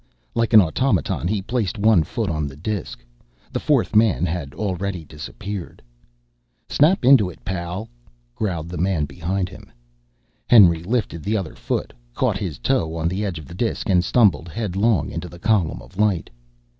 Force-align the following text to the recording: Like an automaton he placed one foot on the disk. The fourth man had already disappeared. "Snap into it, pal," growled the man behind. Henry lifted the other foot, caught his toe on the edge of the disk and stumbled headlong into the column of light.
Like 0.33 0.53
an 0.53 0.61
automaton 0.61 1.27
he 1.27 1.43
placed 1.43 1.77
one 1.77 2.01
foot 2.01 2.27
on 2.31 2.47
the 2.47 2.55
disk. 2.55 3.05
The 3.53 3.59
fourth 3.59 3.95
man 3.95 4.25
had 4.25 4.55
already 4.55 5.05
disappeared. 5.05 5.79
"Snap 6.69 7.05
into 7.05 7.29
it, 7.29 7.45
pal," 7.45 7.87
growled 8.33 8.67
the 8.69 8.79
man 8.79 9.05
behind. 9.05 9.55
Henry 10.49 10.81
lifted 10.81 11.21
the 11.21 11.37
other 11.37 11.53
foot, 11.53 11.93
caught 12.15 12.39
his 12.39 12.57
toe 12.57 12.95
on 12.95 13.07
the 13.09 13.23
edge 13.23 13.37
of 13.37 13.45
the 13.45 13.53
disk 13.53 13.89
and 13.89 14.03
stumbled 14.03 14.49
headlong 14.49 15.11
into 15.11 15.29
the 15.29 15.37
column 15.37 15.83
of 15.83 15.97
light. 15.99 16.31